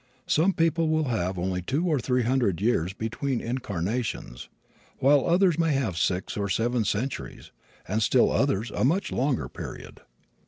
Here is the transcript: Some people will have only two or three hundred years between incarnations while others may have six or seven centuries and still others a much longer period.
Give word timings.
Some 0.25 0.53
people 0.53 0.89
will 0.89 1.09
have 1.09 1.37
only 1.37 1.61
two 1.61 1.85
or 1.85 1.99
three 1.99 2.23
hundred 2.23 2.59
years 2.59 2.91
between 2.91 3.39
incarnations 3.39 4.49
while 4.97 5.27
others 5.27 5.59
may 5.59 5.73
have 5.73 5.95
six 5.95 6.35
or 6.35 6.49
seven 6.49 6.85
centuries 6.85 7.51
and 7.87 8.01
still 8.01 8.31
others 8.31 8.71
a 8.71 8.83
much 8.83 9.11
longer 9.11 9.47
period. 9.47 10.01